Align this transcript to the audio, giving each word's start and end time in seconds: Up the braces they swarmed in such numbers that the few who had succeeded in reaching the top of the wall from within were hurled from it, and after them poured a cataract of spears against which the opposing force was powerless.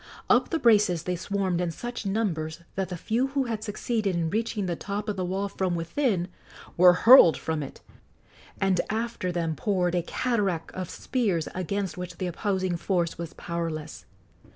Up 0.31 0.49
the 0.49 0.57
braces 0.57 1.03
they 1.03 1.15
swarmed 1.15 1.61
in 1.61 1.69
such 1.69 2.07
numbers 2.07 2.61
that 2.73 2.89
the 2.89 2.97
few 2.97 3.27
who 3.27 3.43
had 3.43 3.63
succeeded 3.63 4.15
in 4.15 4.31
reaching 4.31 4.65
the 4.65 4.75
top 4.75 5.07
of 5.07 5.15
the 5.15 5.23
wall 5.23 5.47
from 5.47 5.75
within 5.75 6.27
were 6.75 6.93
hurled 7.05 7.37
from 7.37 7.61
it, 7.61 7.81
and 8.59 8.81
after 8.89 9.31
them 9.31 9.55
poured 9.55 9.93
a 9.93 10.01
cataract 10.01 10.71
of 10.73 10.89
spears 10.89 11.47
against 11.53 11.99
which 11.99 12.17
the 12.17 12.25
opposing 12.25 12.77
force 12.77 13.19
was 13.19 13.33
powerless. 13.35 14.07